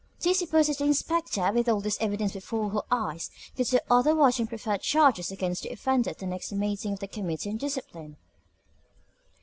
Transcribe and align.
Do 0.19 0.29
you 0.29 0.33
suppose 0.33 0.65
that 0.65 0.79
that 0.79 0.83
inspector, 0.85 1.51
with 1.53 1.69
all 1.69 1.79
this 1.79 1.99
evidence 2.01 2.33
before 2.33 2.71
her 2.71 2.81
eyes, 2.89 3.29
could 3.55 3.67
do 3.67 3.77
otherwise 3.87 4.37
than 4.37 4.47
prefer 4.47 4.79
charges 4.79 5.31
against 5.31 5.61
the 5.61 5.69
offender 5.69 6.09
at 6.09 6.17
the 6.17 6.25
next 6.25 6.51
meeting 6.53 6.93
of 6.93 6.99
the 7.01 7.07
Committee 7.07 7.51
on 7.51 7.57
Discipline? 7.57 8.17